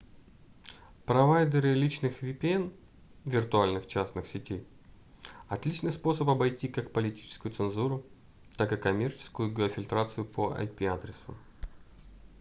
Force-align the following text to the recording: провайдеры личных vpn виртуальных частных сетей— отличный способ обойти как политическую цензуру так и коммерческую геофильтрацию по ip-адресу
провайдеры 1.05 1.73
личных 1.75 2.23
vpn 2.23 2.71
виртуальных 3.25 3.85
частных 3.85 4.25
сетей— 4.25 4.65
отличный 5.47 5.91
способ 5.91 6.27
обойти 6.27 6.69
как 6.69 6.91
политическую 6.91 7.51
цензуру 7.53 8.03
так 8.57 8.71
и 8.71 8.77
коммерческую 8.77 9.53
геофильтрацию 9.53 10.25
по 10.25 10.55
ip-адресу 10.55 11.37